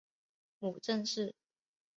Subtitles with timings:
[0.57, 1.35] 母郑氏。